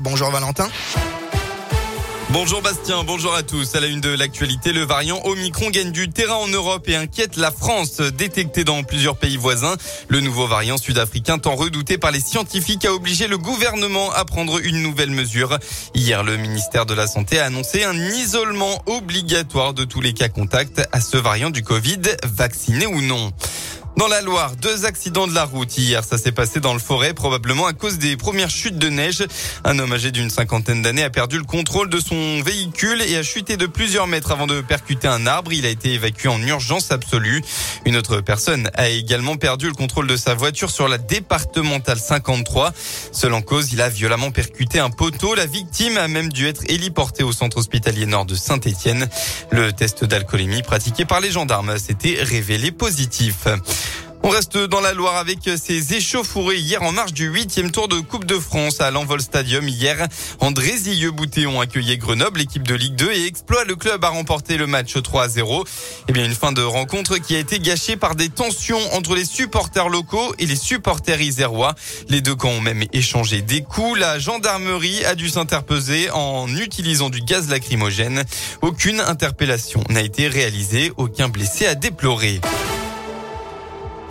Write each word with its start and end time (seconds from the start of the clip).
Bonjour 0.00 0.30
Valentin. 0.30 0.68
Bonjour 2.30 2.62
Bastien, 2.62 3.04
bonjour 3.04 3.34
à 3.34 3.42
tous. 3.42 3.74
À 3.74 3.80
la 3.80 3.88
une 3.88 4.00
de 4.00 4.08
l'actualité, 4.08 4.72
le 4.72 4.84
variant 4.84 5.20
Omicron 5.24 5.68
gagne 5.68 5.90
du 5.90 6.08
terrain 6.08 6.36
en 6.36 6.48
Europe 6.48 6.88
et 6.88 6.96
inquiète 6.96 7.36
la 7.36 7.50
France. 7.50 8.00
Détecté 8.00 8.64
dans 8.64 8.82
plusieurs 8.84 9.16
pays 9.16 9.36
voisins, 9.36 9.76
le 10.08 10.20
nouveau 10.20 10.46
variant 10.46 10.78
sud-africain 10.78 11.38
tant 11.38 11.56
redouté 11.56 11.98
par 11.98 12.10
les 12.10 12.20
scientifiques 12.20 12.86
a 12.86 12.94
obligé 12.94 13.26
le 13.26 13.36
gouvernement 13.36 14.10
à 14.12 14.24
prendre 14.24 14.64
une 14.64 14.80
nouvelle 14.80 15.10
mesure. 15.10 15.58
Hier, 15.94 16.22
le 16.22 16.38
ministère 16.38 16.86
de 16.86 16.94
la 16.94 17.06
Santé 17.06 17.38
a 17.38 17.46
annoncé 17.46 17.84
un 17.84 17.96
isolement 17.96 18.80
obligatoire 18.86 19.74
de 19.74 19.84
tous 19.84 20.00
les 20.00 20.14
cas 20.14 20.28
contacts 20.28 20.80
à 20.92 21.00
ce 21.02 21.18
variant 21.18 21.50
du 21.50 21.62
Covid, 21.62 22.00
vacciné 22.24 22.86
ou 22.86 23.02
non. 23.02 23.30
Dans 23.96 24.06
la 24.08 24.22
Loire, 24.22 24.56
deux 24.56 24.86
accidents 24.86 25.26
de 25.26 25.34
la 25.34 25.44
route 25.44 25.76
hier. 25.76 26.04
Ça 26.04 26.16
s'est 26.16 26.32
passé 26.32 26.58
dans 26.58 26.72
le 26.72 26.78
forêt, 26.78 27.12
probablement 27.12 27.66
à 27.66 27.74
cause 27.74 27.98
des 27.98 28.16
premières 28.16 28.48
chutes 28.48 28.78
de 28.78 28.88
neige. 28.88 29.22
Un 29.62 29.78
homme 29.78 29.92
âgé 29.92 30.10
d'une 30.10 30.30
cinquantaine 30.30 30.80
d'années 30.80 31.02
a 31.02 31.10
perdu 31.10 31.36
le 31.36 31.44
contrôle 31.44 31.90
de 31.90 32.00
son 32.00 32.40
véhicule 32.40 33.02
et 33.02 33.16
a 33.16 33.22
chuté 33.22 33.58
de 33.58 33.66
plusieurs 33.66 34.06
mètres 34.06 34.30
avant 34.30 34.46
de 34.46 34.62
percuter 34.62 35.06
un 35.06 35.26
arbre. 35.26 35.52
Il 35.52 35.66
a 35.66 35.68
été 35.68 35.92
évacué 35.92 36.30
en 36.30 36.40
urgence 36.40 36.92
absolue. 36.92 37.42
Une 37.84 37.96
autre 37.96 38.20
personne 38.20 38.70
a 38.74 38.88
également 38.88 39.36
perdu 39.36 39.66
le 39.66 39.74
contrôle 39.74 40.06
de 40.06 40.16
sa 40.16 40.34
voiture 40.34 40.70
sur 40.70 40.88
la 40.88 40.96
départementale 40.96 41.98
53. 41.98 42.72
Seul 43.12 43.34
en 43.34 43.42
cause, 43.42 43.72
il 43.72 43.82
a 43.82 43.90
violemment 43.90 44.30
percuté 44.30 44.78
un 44.78 44.90
poteau. 44.90 45.34
La 45.34 45.46
victime 45.46 45.98
a 45.98 46.08
même 46.08 46.32
dû 46.32 46.46
être 46.46 46.62
héliportée 46.68 47.24
au 47.24 47.32
centre 47.32 47.58
hospitalier 47.58 48.06
nord 48.06 48.24
de 48.24 48.34
Saint-Étienne. 48.34 49.08
Le 49.50 49.72
test 49.72 50.04
d'alcoolémie 50.04 50.62
pratiqué 50.62 51.04
par 51.04 51.20
les 51.20 51.30
gendarmes 51.30 51.76
s'était 51.76 52.22
révélé 52.22 52.70
positif. 52.70 53.46
On 54.22 54.28
reste 54.28 54.58
dans 54.58 54.80
la 54.80 54.92
Loire 54.92 55.16
avec 55.16 55.38
ces 55.56 55.94
échauffourées 55.94 56.58
hier 56.58 56.82
en 56.82 56.92
marge 56.92 57.14
du 57.14 57.26
huitième 57.26 57.70
tour 57.70 57.88
de 57.88 58.00
Coupe 58.00 58.26
de 58.26 58.38
France 58.38 58.82
à 58.82 58.90
l'Envol 58.90 59.22
Stadium. 59.22 59.66
Hier, 59.66 60.06
André 60.40 60.76
Zilleux-Boutéon 60.76 61.58
accueillait 61.58 61.96
Grenoble, 61.96 62.40
l'équipe 62.40 62.66
de 62.66 62.74
Ligue 62.74 62.96
2 62.96 63.12
et 63.12 63.26
Exploit 63.26 63.64
le 63.64 63.76
club 63.76 64.04
a 64.04 64.10
remporté 64.10 64.58
le 64.58 64.66
match 64.66 65.00
3 65.02 65.24
à 65.24 65.28
0. 65.28 65.64
Eh 66.08 66.12
bien, 66.12 66.26
une 66.26 66.34
fin 66.34 66.52
de 66.52 66.60
rencontre 66.60 67.16
qui 67.16 67.34
a 67.34 67.38
été 67.38 67.58
gâchée 67.60 67.96
par 67.96 68.14
des 68.14 68.28
tensions 68.28 68.80
entre 68.92 69.14
les 69.14 69.24
supporters 69.24 69.88
locaux 69.88 70.34
et 70.38 70.44
les 70.44 70.56
supporters 70.56 71.20
isérois. 71.20 71.74
Les 72.08 72.20
deux 72.20 72.34
camps 72.34 72.50
ont 72.50 72.60
même 72.60 72.84
échangé 72.92 73.40
des 73.40 73.62
coups. 73.62 73.98
La 73.98 74.18
gendarmerie 74.18 75.02
a 75.06 75.14
dû 75.14 75.30
s'interposer 75.30 76.10
en 76.10 76.46
utilisant 76.56 77.08
du 77.08 77.22
gaz 77.22 77.48
lacrymogène. 77.48 78.24
Aucune 78.60 79.00
interpellation 79.00 79.82
n'a 79.88 80.02
été 80.02 80.28
réalisée, 80.28 80.92
aucun 80.98 81.30
blessé 81.30 81.64
à 81.66 81.74
déplorer. 81.74 82.40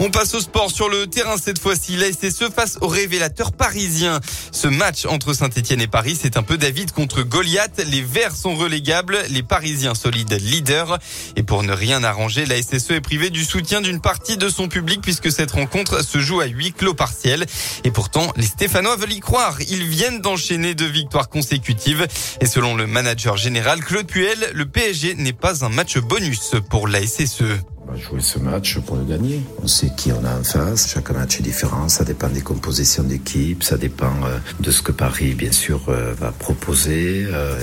On 0.01 0.09
passe 0.11 0.33
au 0.33 0.39
sport 0.39 0.71
sur 0.71 0.87
le 0.87 1.07
terrain 1.07 1.35
cette 1.35 1.59
fois-ci. 1.59 1.97
La 1.97 2.07
SSE 2.09 2.49
face 2.55 2.77
au 2.79 2.87
révélateur 2.87 3.51
parisien. 3.51 4.21
Ce 4.53 4.69
match 4.69 5.05
entre 5.05 5.33
Saint-Etienne 5.33 5.81
et 5.81 5.87
Paris, 5.87 6.17
c'est 6.19 6.37
un 6.37 6.43
peu 6.43 6.57
David 6.57 6.93
contre 6.93 7.21
Goliath. 7.21 7.83
Les 7.85 8.01
Verts 8.01 8.33
sont 8.33 8.55
relégables, 8.55 9.19
les 9.29 9.43
Parisiens 9.43 9.95
solides 9.95 10.31
leaders. 10.39 10.99
Et 11.35 11.43
pour 11.43 11.63
ne 11.63 11.73
rien 11.73 12.01
arranger, 12.05 12.45
la 12.45 12.61
SSE 12.61 12.91
est 12.91 13.01
privée 13.01 13.29
du 13.29 13.43
soutien 13.43 13.81
d'une 13.81 13.99
partie 13.99 14.37
de 14.37 14.47
son 14.47 14.69
public 14.69 15.01
puisque 15.01 15.33
cette 15.33 15.51
rencontre 15.51 16.01
se 16.01 16.19
joue 16.19 16.39
à 16.39 16.45
huis 16.45 16.71
clos 16.71 16.93
partiel. 16.93 17.45
Et 17.83 17.91
pourtant, 17.91 18.31
les 18.37 18.45
Stéphanois 18.45 18.95
veulent 18.95 19.11
y 19.11 19.19
croire. 19.19 19.59
Ils 19.67 19.83
viennent 19.83 20.21
d'enchaîner 20.21 20.75
deux 20.75 20.87
victoires 20.87 21.27
consécutives. 21.27 22.07
Et 22.39 22.45
selon 22.45 22.73
le 22.73 22.87
manager 22.87 23.35
général 23.35 23.83
Claude 23.83 24.07
Puel, 24.07 24.51
le 24.53 24.65
PSG 24.65 25.15
n'est 25.15 25.33
pas 25.33 25.65
un 25.65 25.69
match 25.69 25.97
bonus 25.97 26.55
pour 26.69 26.87
la 26.87 27.05
SSE. 27.05 27.43
Va 27.89 27.97
jouer 27.97 28.21
ce 28.21 28.37
match 28.37 28.77
pour 28.81 28.97
le 28.97 29.03
gagner. 29.03 29.41
On 29.63 29.67
sait 29.67 29.89
qui 29.97 30.11
on 30.11 30.23
a 30.23 30.37
en 30.37 30.43
face. 30.43 30.91
Chaque 30.93 31.09
match 31.09 31.39
est 31.39 31.43
différent. 31.43 31.89
Ça 31.89 32.03
dépend 32.03 32.29
des 32.29 32.41
compositions 32.41 33.01
d'équipe. 33.01 33.63
Ça 33.63 33.77
dépend 33.77 34.13
euh, 34.25 34.37
de 34.59 34.69
ce 34.69 34.83
que 34.83 34.91
Paris, 34.91 35.33
bien 35.33 35.51
sûr, 35.51 35.81
euh, 35.89 36.13
va 36.13 36.31
proposer 36.31 37.25
euh, 37.25 37.57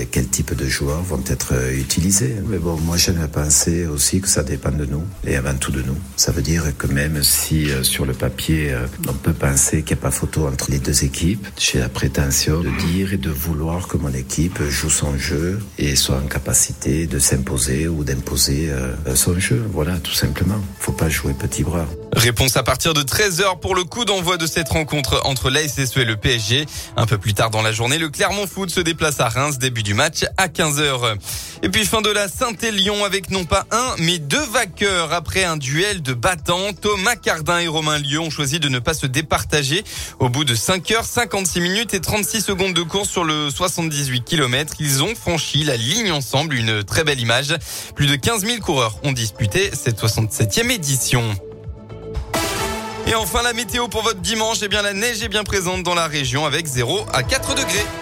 et 0.00 0.06
quel 0.06 0.28
type 0.28 0.54
de 0.54 0.66
joueurs 0.66 1.02
vont 1.02 1.24
être 1.26 1.54
utilisés. 1.74 2.36
Mais 2.46 2.58
bon, 2.58 2.76
moi, 2.76 2.96
j'aime 2.96 3.26
penser 3.26 3.86
aussi 3.86 4.20
que 4.20 4.28
ça 4.28 4.44
dépend 4.44 4.70
de 4.70 4.84
nous 4.84 5.02
et 5.26 5.34
avant 5.34 5.54
tout 5.56 5.72
de 5.72 5.82
nous. 5.82 5.96
Ça 6.14 6.30
veut 6.30 6.42
dire 6.42 6.64
que 6.78 6.86
même 6.86 7.20
si 7.24 7.68
sur 7.82 8.06
le 8.06 8.12
papier, 8.12 8.76
on 9.08 9.14
peut 9.14 9.32
penser 9.32 9.82
qu'il 9.82 9.96
n'y 9.96 10.00
a 10.00 10.04
pas 10.04 10.10
photo 10.12 10.46
entre 10.46 10.70
les 10.70 10.78
deux 10.78 11.02
équipes, 11.02 11.44
j'ai 11.58 11.80
la 11.80 11.88
prétention 11.88 12.60
de 12.60 12.70
dire 12.86 13.12
et 13.14 13.16
de 13.16 13.30
vouloir 13.30 13.88
que 13.88 13.96
mon 13.96 14.12
équipe 14.12 14.62
joue 14.68 14.90
son 14.90 15.16
jeu 15.18 15.58
et 15.78 15.96
soit 15.96 16.18
en 16.18 16.28
capacité 16.28 17.06
de 17.06 17.18
s'imposer 17.18 17.88
ou 17.88 18.04
d'imposer 18.04 18.70
son 19.14 19.38
jeu. 19.38 19.62
Voilà, 19.72 19.96
tout 20.00 20.12
simplement. 20.12 20.60
Faut 20.78 20.92
pas 20.92 21.08
jouer 21.08 21.32
petit 21.32 21.64
bras. 21.64 21.86
Réponse 22.14 22.58
à 22.58 22.62
partir 22.62 22.92
de 22.92 23.02
13h 23.02 23.58
pour 23.58 23.74
le 23.74 23.84
coup 23.84 24.04
d'envoi 24.04 24.36
de 24.36 24.46
cette 24.46 24.68
rencontre 24.68 25.22
entre 25.24 25.48
la 25.48 25.66
SSE 25.66 25.96
et 25.96 26.04
le 26.04 26.16
PSG. 26.16 26.66
Un 26.96 27.06
peu 27.06 27.16
plus 27.16 27.32
tard 27.32 27.50
dans 27.50 27.62
la 27.62 27.72
journée, 27.72 27.98
le 27.98 28.10
Clermont 28.10 28.46
Foot 28.46 28.70
se 28.70 28.80
déplace 28.80 29.18
à 29.18 29.28
Reims, 29.28 29.58
début 29.58 29.82
du 29.82 29.94
match 29.94 30.24
à 30.36 30.48
15h. 30.48 31.16
Et 31.62 31.68
puis 31.70 31.86
fin 31.86 32.02
de 32.02 32.10
la 32.10 32.28
Saint-Élion 32.28 33.04
avec 33.04 33.30
non 33.30 33.44
pas 33.44 33.64
un, 33.70 33.94
mais 33.98 34.18
deux 34.18 34.44
vainqueurs 34.44 35.12
après 35.12 35.44
un 35.44 35.56
duel 35.56 36.02
de 36.02 36.12
battants. 36.12 36.74
Thomas 36.74 37.16
Cardin 37.16 37.60
et 37.60 37.66
Romain 37.66 37.98
Lieu 37.98 38.20
ont 38.20 38.30
choisi 38.30 38.60
de 38.60 38.68
ne 38.68 38.78
pas 38.78 38.94
se 38.94 39.06
départager. 39.06 39.82
Au 40.18 40.28
bout 40.28 40.44
de 40.44 40.54
5 40.54 40.86
h 40.90 41.04
56 41.04 41.60
minutes 41.60 41.94
et 41.94 42.00
36 42.00 42.42
secondes 42.42 42.74
de 42.74 42.82
course 42.82 43.08
sur 43.08 43.24
le 43.24 43.48
78 43.48 44.22
km, 44.22 44.74
ils 44.80 45.02
ont 45.02 45.14
franchi 45.14 45.64
la 45.64 45.76
ligne 45.76 46.12
ensemble. 46.12 46.56
Une 46.56 46.84
très 46.84 47.04
belle 47.04 47.20
image. 47.20 47.54
Plus 47.96 48.06
de 48.06 48.16
15 48.16 48.44
000 48.44 48.58
coureurs 48.58 48.98
ont 49.02 49.12
disputé 49.12 49.70
cette 49.72 49.98
67e 49.98 50.70
édition. 50.70 51.24
Et 53.06 53.14
enfin 53.14 53.42
la 53.42 53.52
météo 53.52 53.88
pour 53.88 54.02
votre 54.02 54.20
dimanche, 54.20 54.58
eh 54.62 54.68
bien 54.68 54.82
la 54.82 54.92
neige 54.92 55.22
est 55.22 55.28
bien 55.28 55.44
présente 55.44 55.82
dans 55.82 55.94
la 55.94 56.06
région 56.06 56.46
avec 56.46 56.66
0 56.66 57.06
à 57.12 57.22
4 57.22 57.54
degrés. 57.54 58.01